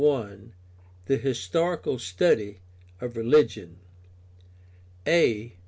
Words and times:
THE 1.05 1.17
HISTORICAL 1.17 1.99
STUDY 1.99 2.59
OF 3.01 3.15
RELIGION 3.17 3.77
A. 5.05 5.53